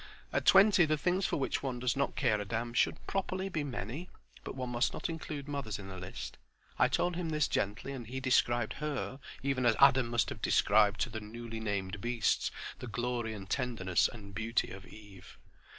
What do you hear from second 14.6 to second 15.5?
of Eve.